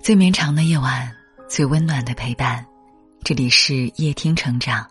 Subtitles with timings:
[0.00, 1.10] 最绵长的夜晚，
[1.48, 2.64] 最温暖的陪伴。
[3.22, 4.86] 这里是夜听成长，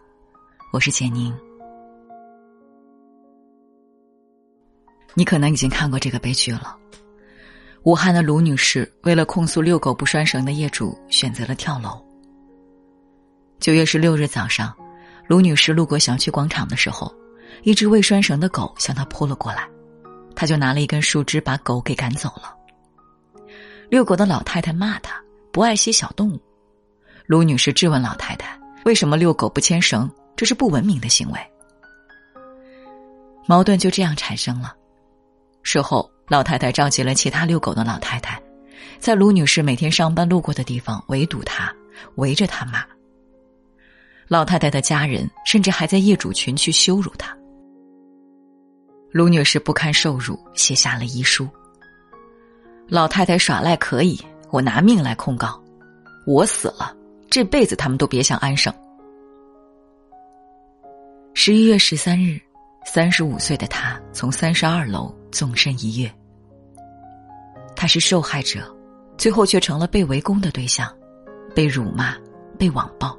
[0.71, 1.31] 我是简宁。
[5.13, 6.75] 你可能已经看过这个悲剧了。
[7.83, 12.03] 武汉的卢女士为了控诉遛狗不拴绳的业主，选择了跳楼。
[13.59, 14.75] 九月十六日早上，
[15.27, 17.13] 卢女士路过小区广场的时候，
[17.61, 19.69] 一只未拴绳的狗向她扑了过来，
[20.35, 22.55] 他就拿了一根树枝把狗给赶走了。
[23.89, 26.41] 遛狗的老太太骂他不爱惜小动物，
[27.25, 31.39] 卢女士质问老太太为什么遛狗不牵绳，这是不文明的行为。
[33.47, 34.75] 矛盾就这样产生了。
[35.61, 38.41] 事后，老太太召集了其他遛狗的老太太，
[38.99, 41.73] 在卢女士每天上班路过的地方围堵她，
[42.15, 42.83] 围着她骂。
[44.27, 47.37] 老太太的家人甚至还在业主群去羞辱她。
[49.13, 51.47] 卢女士不堪受辱，写下了遗书。
[52.87, 55.61] 老太太耍赖可以，我拿命来控告。
[56.25, 56.97] 我死了，
[57.29, 58.73] 这辈子他们都别想安生。
[61.35, 62.41] 十一月十三日，
[62.87, 66.11] 三十五岁的她从三十二楼纵身一跃。
[67.75, 68.75] 她是受害者，
[69.15, 70.91] 最后却成了被围攻的对象，
[71.53, 72.15] 被辱骂，
[72.57, 73.15] 被网暴。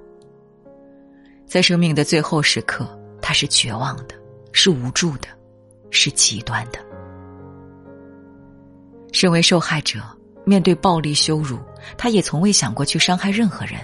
[1.46, 2.84] 在生命的最后时刻，
[3.22, 4.16] 他是绝望的，
[4.50, 5.28] 是无助的，
[5.94, 6.78] 是极端的。
[9.12, 10.00] 身为受害者，
[10.44, 11.58] 面对暴力羞辱，
[11.96, 13.80] 他也从未想过去伤害任何人，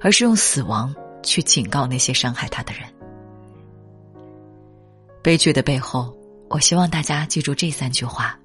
[0.00, 2.82] 而是用死亡去警告那些伤害他的人。
[5.22, 6.16] 悲剧的背后，
[6.48, 8.38] 我希望大家记住这三句话。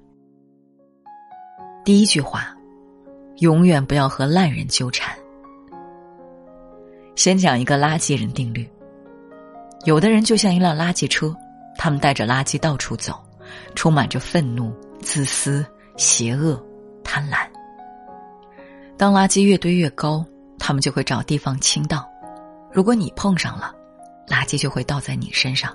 [1.84, 2.54] 第一句话：
[3.36, 5.16] 永远不要和烂人纠缠。
[7.14, 8.68] 先讲一个垃圾人定律。
[9.84, 11.34] 有的人就像一辆垃圾车，
[11.86, 13.16] 他们带着垃圾到处走，
[13.76, 15.64] 充满着愤怒、自私、
[15.96, 16.60] 邪恶、
[17.04, 17.46] 贪婪。
[18.96, 20.26] 当垃圾越堆越高，
[20.58, 22.04] 他们就会找地方倾倒。
[22.72, 23.72] 如果你碰上了，
[24.26, 25.72] 垃圾就会倒在你身上。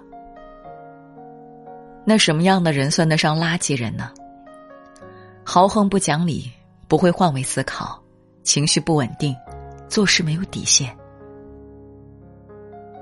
[2.03, 4.11] 那什么样的人算得上垃圾人呢？
[5.45, 6.51] 豪横不讲理，
[6.89, 8.03] 不会换位思考，
[8.43, 9.33] 情绪不稳定，
[9.87, 10.93] 做事没有底线。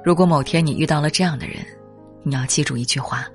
[0.04, 1.66] 如果某天你遇到了这样的人，
[2.24, 3.28] 你要记住一句话：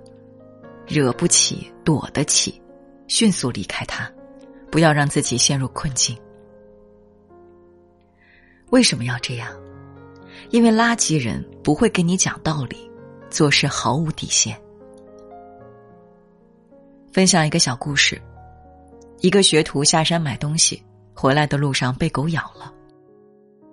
[0.87, 2.61] 惹不起，躲得起，
[3.09, 4.11] 迅速离开他，
[4.71, 6.17] 不要让自己陷入困境。
[8.71, 9.49] 为什么要这样？
[10.51, 12.91] 因为垃圾人不会跟你讲道理，
[13.31, 14.61] 做事毫无底线。
[17.13, 18.21] 分享一个小故事：
[19.21, 20.83] 一个学徒下山买东西，
[21.15, 22.73] 回来的路上被狗咬了。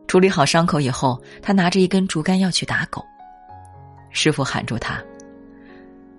[0.08, 3.04] 处理好伤口以后，他拿着一根竹竿要去打狗。
[4.12, 5.02] 师傅喊住他：“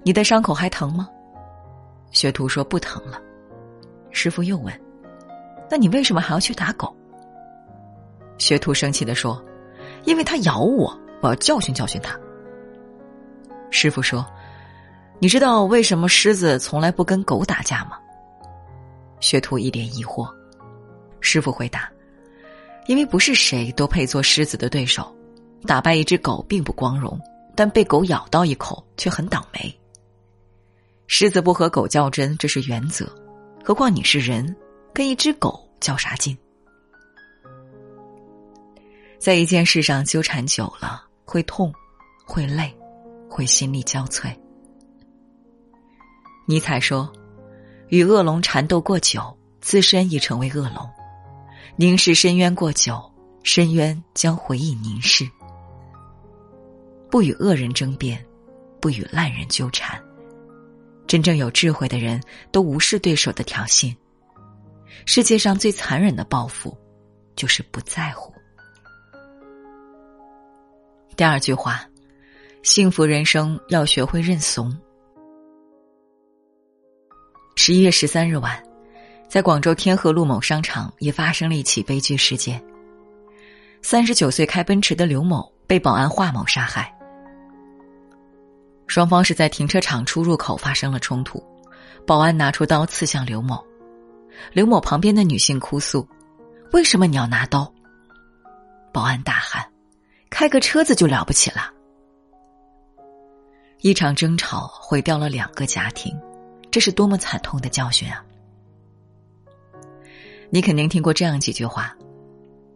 [0.02, 1.08] 你的伤口还疼吗？”
[2.10, 3.20] 学徒说：“不疼了。”
[4.10, 4.72] 师傅又问
[5.70, 6.94] ：“那你为什么还要去打狗？”
[8.38, 9.42] 学徒生气的说
[10.04, 12.18] ：“因为他咬我，我要教训教训他。”
[13.70, 14.26] 师傅说
[15.20, 17.98] ：“你知道为什么狮子从来不跟狗打架吗？”
[19.20, 20.28] 学徒一脸疑惑。
[21.20, 21.88] 师傅回答。
[22.88, 25.14] 因为不是谁都配做狮子的对手，
[25.68, 27.16] 打败一只狗并不光荣，
[27.54, 29.74] 但被狗咬到一口却很倒霉。
[31.06, 33.06] 狮子不和狗较真，这是原则，
[33.64, 34.54] 何况你是人，
[34.94, 36.36] 跟一只狗较啥劲？
[39.18, 41.72] 在一件事上纠缠久了，会痛，
[42.24, 42.74] 会累，
[43.28, 44.34] 会心力交瘁。
[46.46, 47.12] 尼采说
[47.88, 50.88] ：“与恶龙缠斗过久，自身已成为恶龙。”
[51.76, 53.00] 凝视深渊过久，
[53.44, 55.28] 深渊将回忆凝视。
[57.12, 58.24] 不与恶人争辩，
[58.80, 60.02] 不与烂人纠缠。
[61.06, 62.18] 真正有智慧的人
[62.50, 63.94] 都无视对手的挑衅。
[65.04, 66.74] 世界上最残忍的报复，
[67.36, 68.32] 就是不在乎。
[71.14, 71.86] 第二句话，
[72.62, 74.74] 幸福人生要学会认怂。
[77.56, 78.58] 十一月十三日晚。
[79.28, 82.62] 在广州天河路某商场也发生了一起悲剧事件。
[83.82, 86.90] 三十九岁开奔驰的刘某被保安华某杀害。
[88.92, 91.42] 双方是在停车场出入口发生了冲突，
[92.06, 93.64] 保安拿出刀刺向刘某。
[94.52, 96.06] 刘某旁边的女性哭诉
[96.74, 97.72] ：“为什么你要拿刀？”
[98.92, 99.66] 保安大喊
[100.28, 101.72] ：“开个车子就了不起了！”
[103.80, 106.14] 一场争吵毁掉了两个家庭，
[106.70, 108.22] 这是多么惨痛的教训啊！
[110.50, 111.96] 你肯定听过这样几句话：“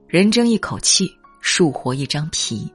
[0.08, 2.72] 人争一口气，树活一张皮。”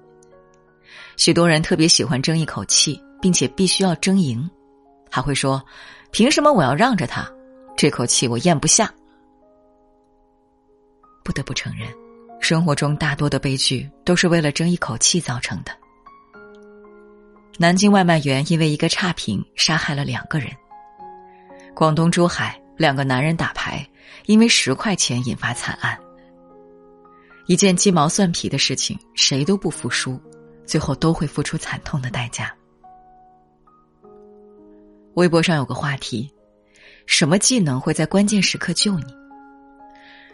[1.17, 4.49] 许多人特别喜欢争一口气，并且必须要争赢，
[5.09, 5.63] 还会说
[6.11, 7.29] ：“凭什么我要让着他？
[7.77, 8.91] 这口气我咽不下。
[11.23, 11.87] 不得不承认，
[12.39, 15.71] 生活中大多的悲剧都是为了争一口气造成的。
[17.57, 20.49] 南京外卖员因为一个差评杀害了两个人。
[21.75, 23.87] 广东珠海两个男人打牌，
[24.25, 25.97] 因为十块钱引发惨案。
[27.45, 30.19] 一件鸡毛蒜皮的事情，谁都不服输，
[30.65, 32.53] 最后都会付出惨痛的代价。
[35.15, 36.29] 微博上有个话题：
[37.05, 39.13] 什么技能会在关键时刻救你？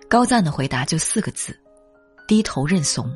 [0.08, 1.58] 高赞的回答就四个字：
[2.28, 3.12] 低头认怂。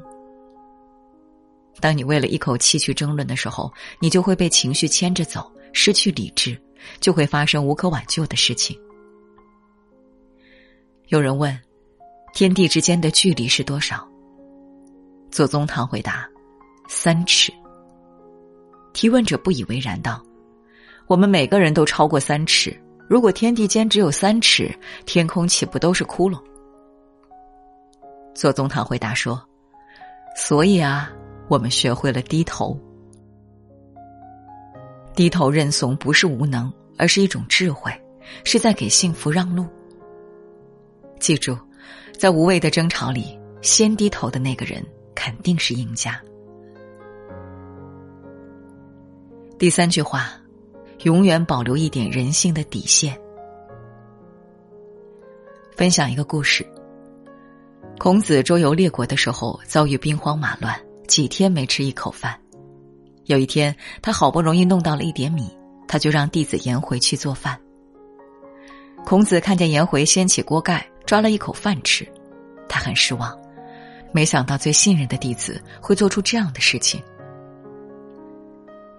[1.80, 6.60] 当你为了一口气去争论的时候，你就会被情绪牵着走，失去理智，
[7.00, 8.78] 就会发生无可挽救的事情。
[11.08, 11.58] 有人问：
[12.34, 14.08] 天地之间的距离是多少？
[15.30, 16.28] 左宗棠回答：
[16.90, 17.54] 三尺。
[18.94, 20.22] 提问者不以为然道：
[21.08, 22.76] 我们每个人都超过三尺，
[23.10, 24.74] 如果天地间只有三尺，
[25.06, 26.42] 天空岂不都是窟窿？
[28.34, 29.42] 左宗棠回答说
[30.38, 31.12] ：“所以啊，
[31.50, 32.80] 我们学会了低头。
[35.14, 37.92] 低头认怂不是无能，而是一种智慧，
[38.46, 39.68] 是在给幸福让路。
[41.20, 41.58] 记住，
[42.18, 44.82] 在无谓的争吵里，先低头的那个人
[45.14, 46.18] 肯定是赢家。”
[49.60, 50.32] 第三句话，
[51.04, 53.18] 永远保留一点人性的底线。
[55.76, 56.66] 分享一个故事。
[57.98, 62.40] 孔子周游列国的时候，遭遇兵荒马乱，几天没吃一口饭。
[63.26, 65.50] 有一天，他好不容易弄到了一点米，
[65.88, 67.60] 他就让弟子颜回去做饭。
[69.06, 72.08] 孔子看见颜回掀起锅盖，抓了一口饭吃，
[72.68, 73.36] 他很失望，
[74.12, 77.02] 没想到最信任的弟子会做出这样的事情。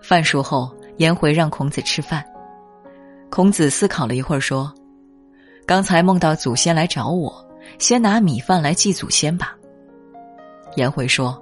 [0.01, 2.25] 饭熟后，颜回让孔子吃饭。
[3.31, 4.73] 孔子思考了一会儿，说
[5.67, 7.33] ：“刚才梦到祖先来找我。”
[7.79, 9.57] 先拿米饭来祭祖先吧。
[10.77, 11.41] 颜回说：“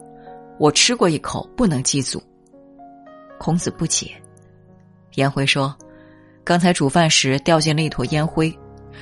[0.61, 2.23] 我吃过一口，不能祭祖。”
[3.41, 4.13] 孔子不解。
[5.15, 5.75] 颜回说
[6.45, 8.55] ：“刚才煮饭时掉进了一坨烟灰，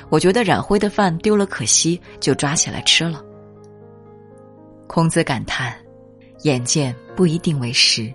[0.09, 3.21] 我觉得染灰的饭丢了可惜，就抓起来吃了。”
[4.87, 5.75] 孔子感叹
[6.45, 8.15] ：“眼见不一定为实。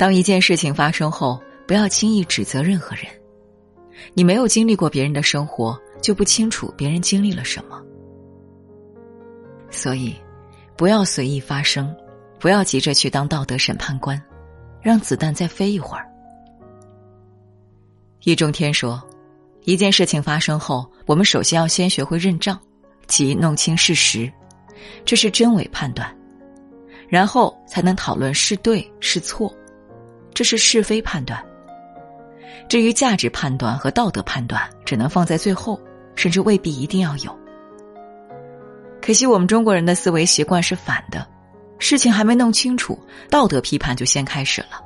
[0.00, 3.04] 当一件事情发生后，不要轻易指责任何人。
[4.14, 7.78] 你没有经历过别人的生活。”就不清楚别人经历了什么，
[9.70, 10.16] 所以
[10.74, 11.94] 不要随意发声，
[12.38, 14.18] 不要急着去当道德审判官，
[14.80, 16.10] 让子弹再飞一会儿。
[18.24, 18.98] 易中天说
[19.64, 22.58] ：“一件事情发生后，我们首先要先学会认账，
[23.06, 24.32] 即弄清事实，
[25.04, 26.08] 这是真伪判断；
[27.10, 29.54] 然后才能讨论是对是错，
[30.40, 31.38] 这是是非判断。
[32.66, 35.78] 至于价值判断和道德判断，只能放在最后。”
[36.16, 37.38] 甚至未必一定要有。
[39.02, 41.26] 可惜我们中国人的思维习惯是反的，
[41.78, 42.98] 事情还没弄清楚，
[43.28, 44.82] 道德批判就先开始了。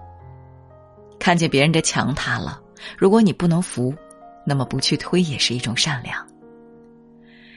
[1.21, 2.61] 看见别人的墙塌了，
[2.99, 3.95] 如果你不能扶，
[4.45, 6.25] 那么不去推也是一种善良。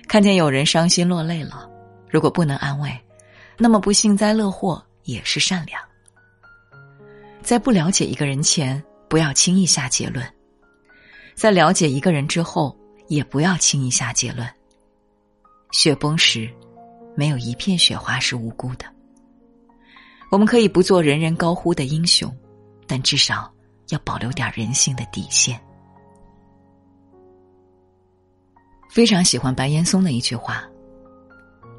[0.08, 1.68] 看见有人伤心落泪了，
[2.10, 2.96] 如果不能安慰，
[3.58, 5.82] 那么不幸灾乐祸也是善良。
[7.48, 10.22] 在不了解一个人前，不要轻易下结论；
[11.34, 12.78] 在了解一个人之后。
[13.08, 14.46] 也不要轻易下结论。
[15.72, 16.50] 雪崩时，
[17.16, 18.86] 没有一片雪花是无辜的。
[20.30, 22.30] 我们可以不做人人高呼的英雄，
[22.86, 23.50] 但至少
[23.92, 25.58] 要保留点人性的底线。
[28.90, 30.66] 非常喜欢白岩松的一句话：“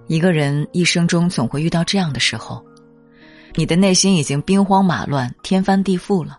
[0.08, 2.64] 一个人一生中总会遇到这样的时候，
[3.54, 6.38] 你的内心已经兵荒马乱、天翻地覆了，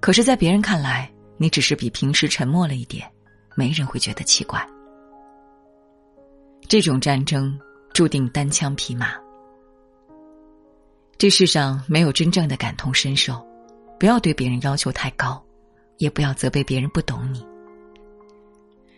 [0.00, 3.08] 可是，在别人看来，你只是比平时沉默了一点。”
[3.56, 4.66] 没人会觉得奇怪。
[6.66, 7.56] 这种战争
[7.92, 9.14] 注定单枪匹马。
[11.16, 13.46] 这世上没有真正的感同身受，
[13.96, 15.40] 不要对别人要求太高，
[15.98, 17.46] 也不要责备别人不懂你。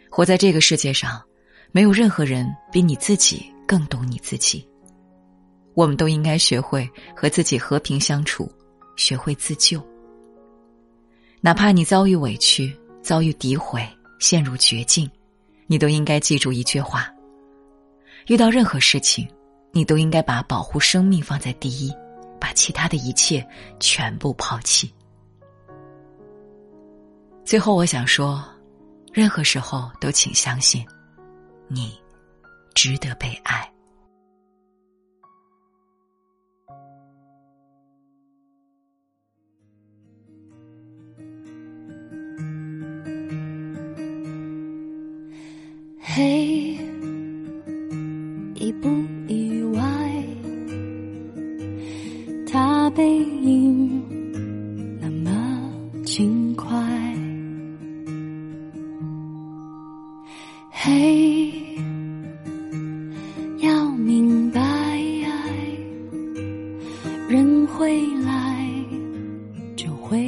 [0.09, 1.23] 活在这个世界上，
[1.71, 4.67] 没有任何人比你自己更懂你自己。
[5.77, 8.51] 我们都应该学会和自己和平相处，
[8.97, 9.81] 学会自救。
[11.41, 13.87] 哪怕你遭遇委屈，遭遇诋毁。
[14.19, 15.09] 陷入绝境，
[15.67, 17.07] 你都应该记住一句话：
[18.29, 19.29] 遇到任何事情，
[19.73, 21.93] 你都应该把保护生命放在第一，
[22.41, 23.47] 把其他的一切
[23.79, 24.91] 全部抛弃。
[27.45, 28.43] 最后，我想说，
[29.13, 30.83] 任何时候都请相信，
[31.69, 32.01] 你
[32.73, 33.71] 值得被爱。
[52.97, 54.03] 背影
[54.99, 55.71] 那么
[56.03, 56.75] 轻快。
[60.71, 61.53] 嘿，
[63.59, 64.63] 要明白，
[67.29, 68.67] 人会来，
[69.77, 70.19] 就会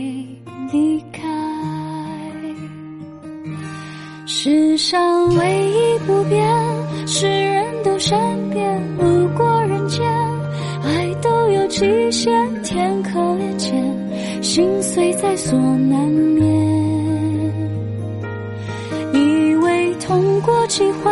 [0.70, 1.26] 离开。
[4.26, 6.46] 世上唯一不变
[7.06, 8.20] 是人都善
[8.50, 9.57] 变，路过，
[11.68, 16.46] 极限，天可怜见，心碎在所难免。
[19.12, 21.10] 以为痛过几回，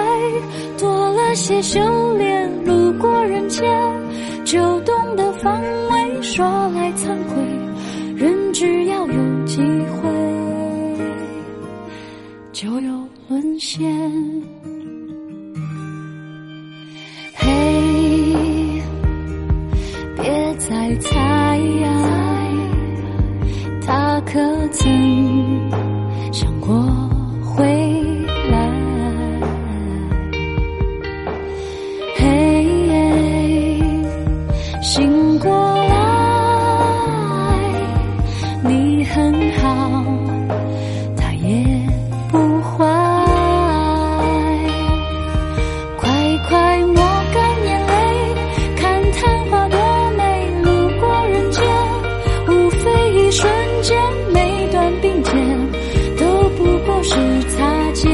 [0.78, 1.80] 多了些修
[2.16, 3.64] 炼，路过人间，
[4.44, 5.60] 就懂得防
[5.90, 6.22] 卫。
[6.22, 6.44] 说
[6.74, 7.42] 来惭愧，
[8.16, 10.08] 人只要有机会，
[12.52, 13.06] 就有。
[13.28, 13.84] 沦陷，
[20.96, 21.60] 猜，
[23.86, 25.85] 他可曾
[53.86, 53.96] 间，
[54.32, 55.32] 每段并肩
[56.18, 56.26] 都
[56.56, 57.14] 不过是
[57.50, 58.10] 擦肩，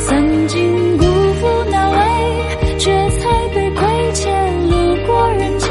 [0.00, 1.96] 曾经辜负那位，
[2.76, 4.68] 却才被亏欠。
[4.68, 5.70] 路过人间，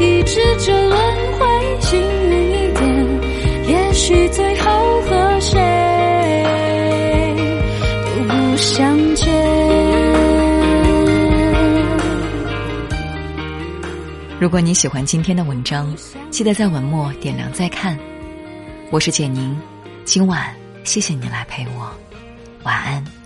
[0.00, 0.98] 一直这轮
[1.38, 1.46] 回，
[1.78, 2.82] 幸运一点，
[3.68, 5.60] 也许最后和谁
[8.04, 9.67] 都不相见。
[14.40, 15.92] 如果你喜欢今天的文章，
[16.30, 17.98] 记得在文末点亮再看。
[18.88, 19.60] 我是简宁，
[20.04, 20.54] 今晚
[20.84, 21.92] 谢谢你来陪我，
[22.62, 23.17] 晚安。